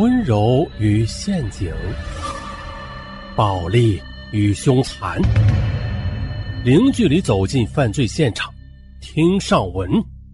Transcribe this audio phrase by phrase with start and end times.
[0.00, 1.70] 温柔与陷阱，
[3.36, 4.00] 暴力
[4.32, 5.20] 与凶残，
[6.64, 8.50] 零距离走进犯罪现场，
[9.02, 9.90] 听上文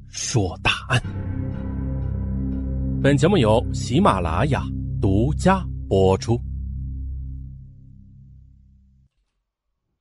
[0.07, 1.03] 说大案。
[3.03, 4.63] 本节目由喜马拉雅
[5.03, 6.41] 独家播出。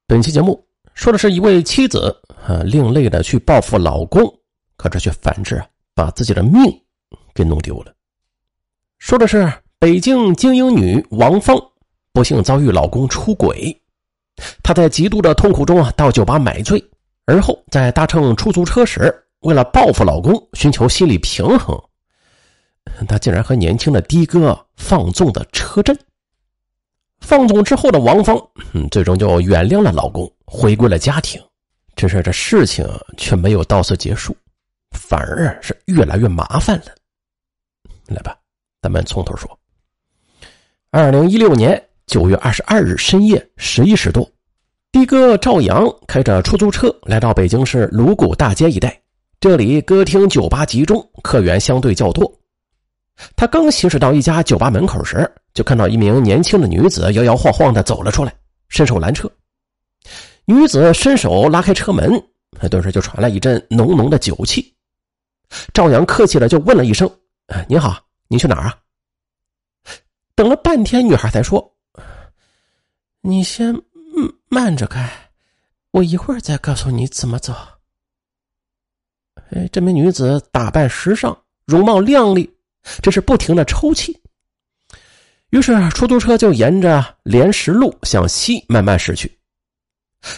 [0.05, 0.63] 本期节目
[0.93, 4.21] 说的是一位妻子，啊，另类的去报复老公，
[4.77, 5.59] 可这却反之，
[5.95, 6.61] 把自己的命
[7.33, 7.91] 给弄丢了。
[9.05, 11.55] 说的是北京精英女王芳，
[12.11, 13.79] 不幸遭遇老公出轨，
[14.63, 16.83] 她在极度的痛苦中啊，到酒吧买醉，
[17.25, 21.79] 而后在搭乘出租车时，为了报复老公，寻求心理平衡，
[23.07, 25.95] 她竟然和年轻的的哥放纵的车震。
[27.19, 28.35] 放纵之后的王芳，
[28.73, 31.39] 嗯，最终就原谅了老公，回归了家庭。
[31.95, 32.83] 只是这事情
[33.17, 34.35] 却没有到此结束，
[34.97, 36.85] 反而是越来越麻烦了。
[38.07, 38.35] 来吧。
[38.85, 39.49] 咱们从头说。
[40.91, 44.29] 二零一六年九月二十二日深夜十一时多，
[44.91, 49.01] 的哥赵阳开着出租车来到北京市鲁谷大街一带，
[49.39, 52.31] 这里歌厅酒吧集中，客源相对较多。
[53.35, 58.31] 他刚行驶到一家酒吧门口时，就看到一名年轻的女子摇摇晃晃的走了出来，
[58.69, 59.27] 伸手拦车。
[60.45, 62.21] 女子伸手拉开车门，
[62.69, 64.71] 顿时就传来一阵浓浓的酒气。
[65.73, 67.09] 赵阳客气的就问了一声
[67.67, 68.77] ：“您好。”你去哪儿啊？
[70.35, 71.75] 等了半天，女孩才说
[73.21, 73.73] ：“你先
[74.49, 75.09] 慢着开，
[75.91, 77.53] 我一会儿再告诉你怎么走。”
[79.51, 82.51] 哎，这名女子打扮时尚，容貌靓丽，
[83.01, 84.19] 只是不停的抽泣。
[85.51, 89.39] 于是，出租车就沿着莲石路向西慢慢驶去。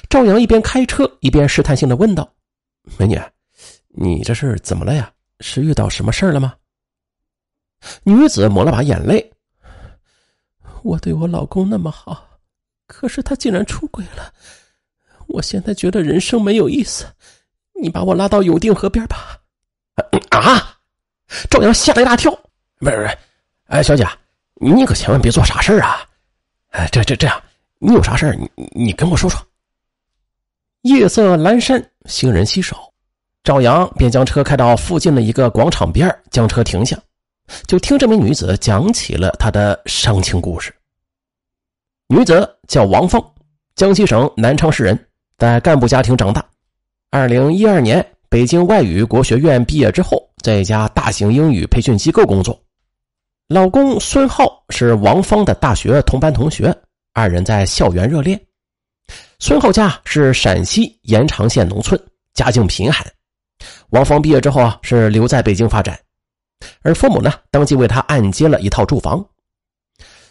[0.10, 2.32] 赵阳一边开车一边试探性的问道
[3.00, 3.20] ：“美女，
[3.88, 5.12] 你这是怎么了呀？
[5.40, 6.54] 是遇到什么事儿了吗？”
[8.04, 9.32] 女子抹了把眼泪。
[10.84, 12.28] 我对我老公那么好，
[12.88, 14.34] 可是他竟然出轨了。
[15.28, 17.06] 我现在觉得人生没有意思。
[17.80, 19.40] 你把我拉到永定河边吧。
[20.30, 20.80] 啊！
[21.50, 22.32] 赵阳吓了一大跳。
[22.80, 23.18] 不是不是，
[23.66, 24.08] 哎，小姐，
[24.56, 26.08] 你可千万别做傻事啊！
[26.70, 27.44] 哎，这这这样，
[27.80, 29.40] 你有啥事你你跟我说说。
[30.82, 32.92] 夜色阑珊，行人稀少，
[33.44, 36.98] 赵阳便将车开到附近的一个广场边，将车停下。
[37.66, 40.74] 就听这名女子讲起了她的伤情故事。
[42.08, 43.22] 女子叫王芳，
[43.76, 46.46] 江西省南昌市人，在干部家庭长大。
[47.10, 52.58] 二零一二年北京外语国学院毕业之后，在一家大型英语培训机构工作。
[53.48, 56.76] 老公孙浩是王芳的大学同班同学，
[57.14, 58.40] 二人在校园热恋。
[59.40, 61.98] 孙浩家是陕西延长县农村，
[62.34, 63.06] 家境贫寒。
[63.90, 65.98] 王芳毕业之后啊，是留在北京发展。
[66.82, 69.24] 而父母呢，当即为他按揭了一套住房。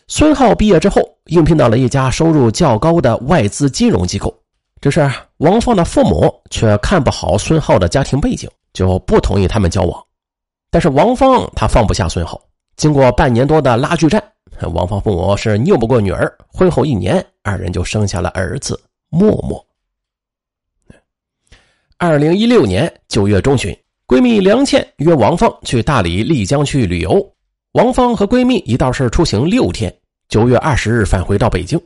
[0.09, 4.33] 孙浩毕业之后，应聘到了一家收入较高的外资金融机构。
[4.81, 10.05] 只是王芳的父母却看不好孙浩的家庭背景，就不同意他们交往。
[10.71, 12.41] 但是王芳她放不下孙浩，
[12.77, 14.23] 经过半年多的拉锯战，
[14.75, 16.33] 王芳父母是拗不过女儿。
[16.47, 19.67] 婚后一年，二人就生下了儿子默默。
[21.97, 23.77] 二零一六年九月中旬。
[24.07, 27.21] 闺蜜梁倩约王芳去大理丽江去旅游。
[27.73, 29.93] 王芳和闺蜜一道是出行六天，
[30.29, 31.81] 九月二十日返回到北京。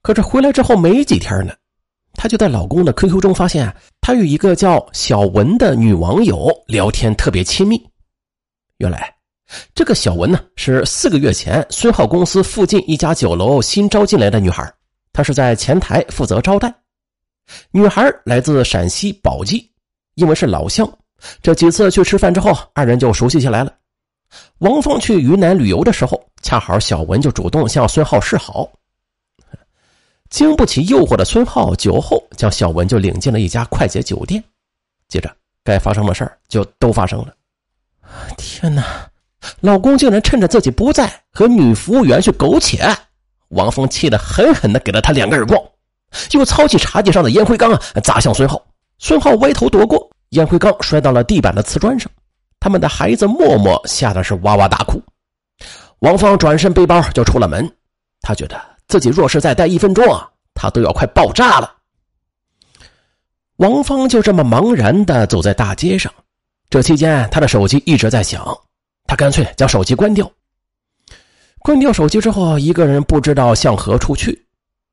[0.00, 1.52] 可是回来之后没几天呢，
[2.14, 7.76] 她就在老公的 QQ 中发现，她与一个叫小文的女网友聊天特别亲密。
[8.76, 9.12] 原来，
[9.74, 14.72] 这个小文呢是四个月前孙浩公司附近一家酒楼新招进来的女孩，
[15.12, 16.72] 她是在前台负责招待。
[17.72, 19.68] 女孩来自陕西宝鸡，
[20.14, 20.88] 因为是老乡。
[21.42, 23.72] 这几次去吃饭之后，二人就熟悉起来了。
[24.58, 28.68] 王峰去云南旅游的时候，恰好小文就主动向孙浩示好。
[30.28, 34.42] 经不起诱惑的孙浩，酒后将小文就领进了一家快捷酒店。
[35.08, 35.34] 接着，
[35.64, 37.34] 该发生的事儿就都发生了。
[38.36, 38.84] 天哪！
[39.60, 42.94] 老公竟然趁着自己不在和女服务员去苟且！
[43.48, 45.58] 王峰气得狠狠的给了他两个耳光，
[46.32, 48.62] 又操起茶几上的烟灰缸啊，砸向孙浩。
[48.98, 50.10] 孙浩歪头躲过。
[50.30, 52.10] 烟灰缸摔到了地板的瓷砖上，
[52.60, 55.02] 他们的孩子默默吓得是哇哇大哭。
[56.00, 57.68] 王芳转身背包就出了门，
[58.20, 61.74] 他觉得自己若是再待一分钟啊，他都要快爆炸了。
[63.56, 66.12] 王芳就这么茫然的走在大街上，
[66.70, 68.46] 这期间他的手机一直在响，
[69.06, 70.30] 他干脆将手机关掉。
[71.60, 74.46] 关掉手机之后，一个人不知道向何处去，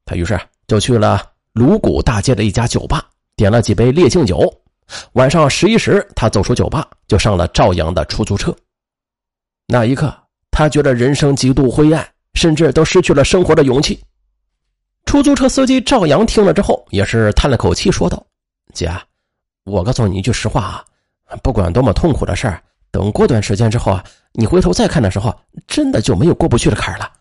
[0.05, 1.21] 他于是就去了
[1.53, 4.51] 鲁谷大街的一家酒吧，点了几杯烈性酒。
[5.13, 8.55] 晚上十一时，他走出酒吧，就上了赵阳的出租车。
[9.67, 10.15] 那一刻，
[10.51, 13.99] 他觉得人生极度灰暗，甚至都失去了生活的勇气。
[15.05, 18.23] 出租车司机赵阳听了之后，也是叹了口气，说道
[18.73, 18.91] ：“姐，
[19.63, 20.85] 我告诉你一句实话啊，
[21.41, 22.61] 不管多么痛苦的事儿，
[22.91, 24.03] 等过段时间之后啊，
[24.33, 25.33] 你回头再看的时候，
[25.67, 27.11] 真的就没有过不去的坎儿了。”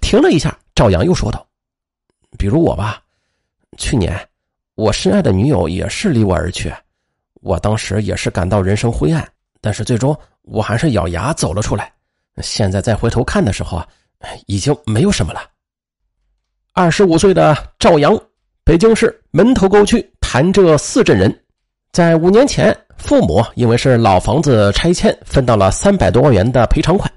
[0.00, 1.46] 停了一下，赵阳又说道
[2.38, 3.02] ：“比如我吧，
[3.78, 4.28] 去年
[4.80, 6.72] 我深爱的女友也是离我而去，
[7.42, 9.28] 我当时也是感到人生灰暗，
[9.60, 11.92] 但是最终……”我还是咬牙走了出来。
[12.38, 13.86] 现在再回头看的时候啊，
[14.46, 15.42] 已经没有什么了。
[16.72, 18.18] 二十五岁的赵阳，
[18.64, 21.30] 北京市门头沟区潭柘寺镇人。
[21.92, 27.12] 在五年前，父母因为是老房子拆迁，分到了三百多万元的赔偿款。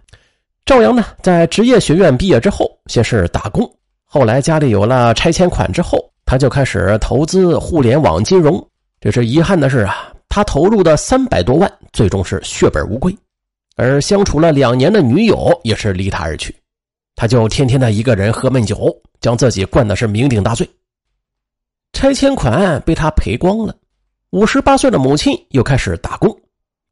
[0.66, 3.68] 赵阳呢，在职业学院毕业之后，先是打工，
[4.04, 8.66] 后来家里有了拆迁款之后，他就开始投资互联网金融。
[9.02, 10.10] 只是遗憾的是啊。
[10.36, 13.16] 他投入的三百多万，最终是血本无归，
[13.76, 16.56] 而相处了两年的女友也是离他而去，
[17.16, 18.92] 他就天天的一个人喝闷酒，
[19.22, 20.68] 将自己灌的是酩酊大醉。
[21.92, 23.76] 拆迁款被他赔光了，
[24.32, 26.36] 五十八岁的母亲又开始打工，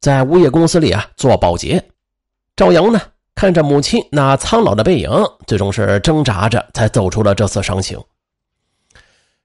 [0.02, 1.84] 在物业公司里啊做保洁。
[2.56, 3.02] 赵阳呢，
[3.34, 5.10] 看着母亲那苍老的背影，
[5.48, 8.00] 最终是挣扎着才走出了这次伤情。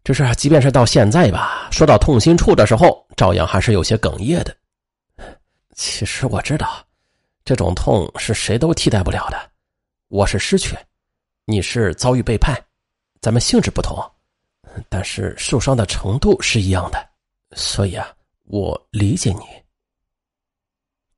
[0.06, 4.56] 只是，即便是到现在吧，说到痛心处的时候，赵阳还是有些哽咽的。
[5.74, 6.86] 其实我知道，
[7.44, 9.50] 这种痛是谁都替代不了的。
[10.06, 10.78] 我是失去，
[11.44, 12.56] 你是遭遇背叛，
[13.20, 14.00] 咱们性质不同，
[14.88, 17.04] 但是受伤的程度是一样的。
[17.56, 18.06] 所以啊，
[18.44, 19.40] 我理解你。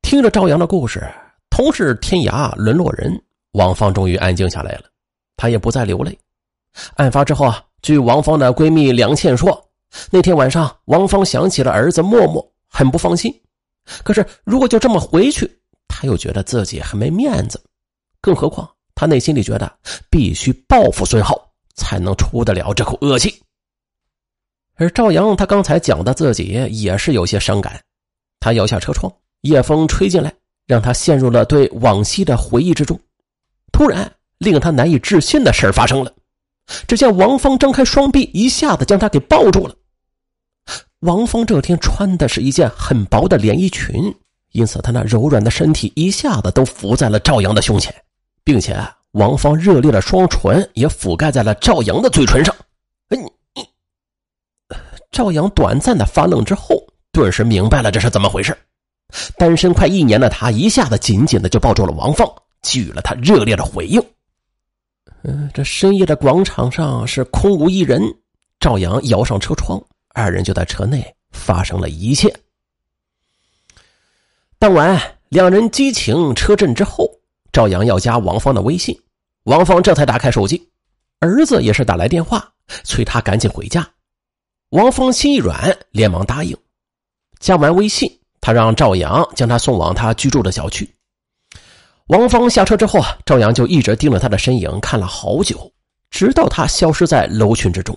[0.01, 1.07] 听着赵阳的故事，
[1.51, 4.85] 同是天涯沦落人，王芳终于安静下来了，
[5.37, 6.19] 她也不再流泪。
[6.95, 7.63] 案发之后啊。
[7.83, 9.71] 据王芳的闺蜜梁倩说，
[10.11, 13.33] 那天晚上王芳想起了儿子默默，很不放心。
[14.03, 15.51] 可是如果就这么回去，
[15.87, 17.63] 她又觉得自己很没面子。
[18.21, 19.73] 更何况她内心里觉得
[20.11, 23.41] 必须报复孙浩，才能出得了这口恶气。
[24.75, 27.81] 而赵阳他刚才讲的自己也是有些伤感。
[28.41, 30.33] 他摇下车窗，夜风吹进来，
[30.67, 32.99] 让他陷入了对往昔的回忆之中。
[33.73, 36.13] 突然，令他难以置信的事发生了。
[36.87, 39.75] 只见王芳张开双臂，一下子将他给抱住了。
[41.01, 44.15] 王芳这天穿的是一件很薄的连衣裙，
[44.53, 47.95] 因此她那柔软的身体一下子都伏在了赵阳的胸前，
[48.45, 48.77] 并且
[49.13, 52.55] 王芳热烈的双唇也覆盖在了赵阳的嘴唇上。
[53.09, 53.17] 哎，
[53.55, 53.63] 你，
[55.11, 56.77] 赵阳短暂的发愣之后，
[57.13, 58.57] 顿时明白了这是怎么回事。
[59.39, 62.29] 单身快一年的他，一下子紧紧的就抱住了王芳，
[62.61, 64.03] 给予了他热烈的回应。
[65.23, 68.03] 嗯，这深夜的广场上是空无一人。
[68.61, 69.81] 赵阳摇上车窗，
[70.15, 72.33] 二人就在车内发生了一切。
[74.59, 77.09] 当晚，两人激情车震之后，
[77.53, 79.01] 赵阳要加王芳的微信，
[79.45, 80.69] 王芳这才打开手机，
[81.21, 83.89] 儿子也是打来电话，催他赶紧回家。
[84.71, 86.57] 王芳心一软，连忙答应。
[87.39, 88.11] 加完微信，
[88.41, 90.89] 他让赵阳将他送往他居住的小区。
[92.09, 95.71] 王芳下车之后啊，赵阳就一直盯着他的身影看了好久，
[96.11, 97.95] 直到他消失在楼群之中，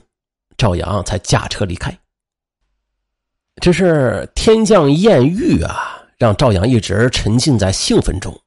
[0.57, 1.97] 赵阳才驾车离开。
[3.61, 8.37] 只是天降艳遇啊，让赵阳一直沉浸在兴奋中，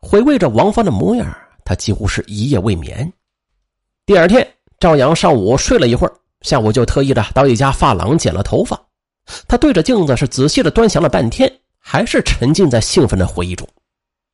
[0.00, 1.30] 回味着王芳的模样，
[1.62, 3.12] 他几乎是一夜未眠。
[4.06, 4.46] 第二天，
[4.80, 8.80] 赵阳上午睡了一会儿，下午就特意的到一家发廊剪了头发。
[9.46, 13.68] 他对着镜子是仔细的端详了半天，还是沉浸在兴奋的回忆中。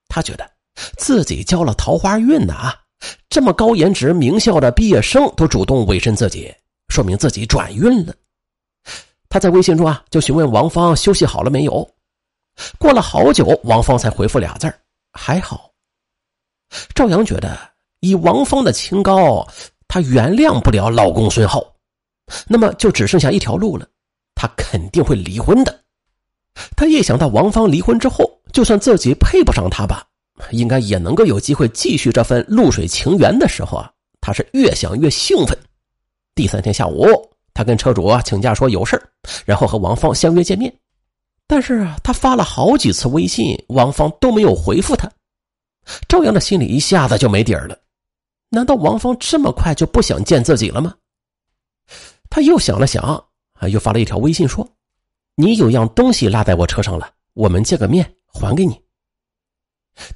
[0.06, 0.48] 他觉得。
[0.96, 2.74] 自己交了桃花运呢啊！
[3.28, 6.52] 这么高颜值名校的毕业生都主动委身自己，
[6.88, 8.14] 说明自己转运了。
[9.28, 11.88] 他在微信中啊就询问王芳休息好了没有。
[12.78, 14.72] 过了好久，王芳才回复俩字
[15.12, 15.70] 还好。
[16.94, 17.56] 赵阳觉得
[18.00, 19.46] 以王芳的清高，
[19.86, 21.62] 她原谅不了老公孙浩，
[22.46, 23.86] 那么就只剩下一条路了，
[24.34, 25.80] 她肯定会离婚的。
[26.74, 30.04] 他一想到王芳离婚之后，就算自己配不上她吧。
[30.50, 33.90] 应该也能够有机会继续这份露水情缘的时候啊，
[34.20, 35.56] 他是越想越兴奋。
[36.34, 37.06] 第三天下午，
[37.52, 39.00] 他跟车主啊请假说有事
[39.44, 40.72] 然后和王芳相约见面。
[41.46, 45.10] 但是，他发了好几次微信，王芳都没有回复他。
[46.06, 47.78] 赵阳的心里一下子就没底儿了。
[48.50, 50.94] 难道王芳这么快就不想见自己了吗？
[52.30, 54.68] 他又想了想啊，又发了一条微信说
[55.36, 58.78] ：“你有样东西落在我车上了，我们见个面还给你。”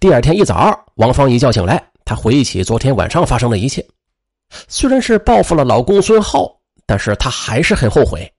[0.00, 3.86] 第二天一早，王芳一觉醒来，她回忆起昨天晚上发生的一切。
[4.68, 6.54] 虽然是报复了老公孙浩，
[6.86, 8.30] 但是她还是很后悔，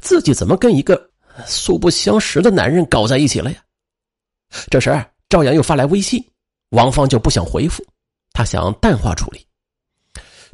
[0.00, 1.10] 自己怎么跟一个
[1.46, 3.58] 素不相识的男人搞在一起了呀？
[4.70, 6.24] 这时，赵阳又发来微信，
[6.70, 7.84] 王芳就不想回复，
[8.32, 9.46] 她想淡化处理。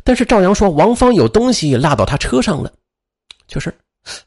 [0.04, 2.72] 但是赵阳说王芳有东西落到他车上了，
[3.46, 3.74] 确实，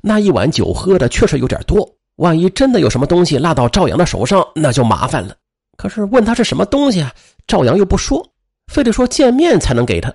[0.02, 1.90] 那一晚酒喝的确实有点多。
[2.18, 5.36] 万一真的有什么东西落到赵阳的手上，那就麻烦了。
[5.82, 7.12] 可是问他是什么东西啊，
[7.48, 8.34] 赵阳又不说，
[8.72, 10.14] 非得说见面才能给他。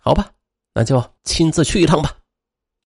[0.00, 0.30] 好吧，
[0.72, 2.17] 那就亲自去一趟吧。